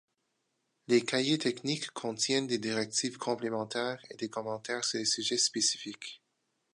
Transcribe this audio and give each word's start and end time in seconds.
Les 0.87 1.05
cahiers 1.05 1.37
techniques 1.37 1.91
contiennent 1.91 2.47
des 2.47 2.57
directives 2.57 3.19
complémentaires 3.19 4.01
et 4.09 4.15
des 4.17 4.29
commentaires 4.29 4.83
sur 4.83 4.97
des 4.99 5.05
sujets 5.05 5.37
spécifiques. 5.37 6.23